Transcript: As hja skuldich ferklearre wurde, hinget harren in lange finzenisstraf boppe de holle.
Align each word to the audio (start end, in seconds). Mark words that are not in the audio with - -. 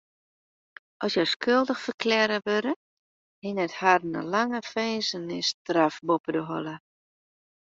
As 1.03 1.13
hja 1.15 1.25
skuldich 1.33 1.83
ferklearre 1.85 2.37
wurde, 2.47 2.73
hinget 3.43 3.73
harren 3.81 4.17
in 4.21 4.31
lange 4.35 4.61
finzenisstraf 4.73 5.95
boppe 6.07 6.31
de 6.35 6.41
holle. 6.49 6.75